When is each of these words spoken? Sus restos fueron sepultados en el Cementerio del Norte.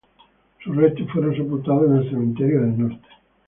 Sus 0.63 0.75
restos 0.75 1.07
fueron 1.11 1.35
sepultados 1.37 1.85
en 1.85 1.95
el 1.97 2.09
Cementerio 2.09 2.61
del 2.61 2.79
Norte. 2.79 3.07